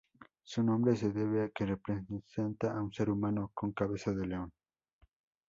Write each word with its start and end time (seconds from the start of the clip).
Su 0.43 0.63
nombre 0.63 0.95
se 0.95 1.11
debe 1.11 1.43
a 1.43 1.49
que 1.49 1.63
representa 1.63 2.73
un 2.73 2.91
ser 2.91 3.07
humano 3.11 3.51
con 3.53 3.71
cabeza 3.71 4.11
de 4.11 4.25
león. 4.25 4.51